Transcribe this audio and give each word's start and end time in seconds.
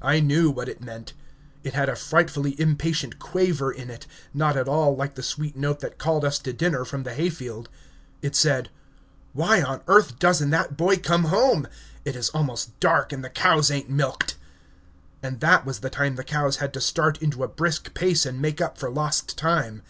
I 0.00 0.20
knew 0.20 0.50
what 0.50 0.70
it 0.70 0.80
meant. 0.82 1.12
It 1.62 1.74
had 1.74 1.90
a 1.90 1.96
frightfully 1.96 2.58
impatient 2.58 3.18
quaver 3.18 3.70
in 3.70 3.90
it, 3.90 4.06
not 4.32 4.56
at 4.56 4.68
all 4.68 4.96
like 4.96 5.16
the 5.16 5.22
sweet 5.22 5.54
note 5.54 5.80
that 5.80 5.98
called 5.98 6.24
us 6.24 6.38
to 6.38 6.54
dinner 6.54 6.86
from 6.86 7.02
the 7.02 7.12
hay 7.12 7.28
field. 7.28 7.68
It 8.22 8.34
said, 8.34 8.70
"Why 9.34 9.60
on 9.60 9.82
earth 9.86 10.18
does 10.18 10.42
n't 10.42 10.50
that 10.52 10.78
boy 10.78 10.96
come 10.96 11.24
home? 11.24 11.68
It 12.06 12.16
is 12.16 12.30
almost 12.30 12.80
dark, 12.80 13.12
and 13.12 13.22
the 13.22 13.28
cows 13.28 13.70
ain't 13.70 13.90
milked!" 13.90 14.38
And 15.22 15.40
that 15.40 15.66
was 15.66 15.80
the 15.80 15.90
time 15.90 16.14
the 16.16 16.24
cows 16.24 16.56
had 16.56 16.72
to 16.72 16.80
start 16.80 17.20
into 17.20 17.44
a 17.44 17.48
brisk 17.48 17.92
pace 17.92 18.24
and 18.24 18.40
make 18.40 18.62
up 18.62 18.78
for 18.78 18.88
lost 18.88 19.36
time. 19.36 19.82